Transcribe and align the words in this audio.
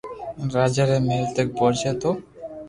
راجا 0.55 0.83
ري 0.89 0.97
مھل 1.07 1.23
تڪ 1.35 1.47
پوچي 1.57 1.91
تو 2.01 2.09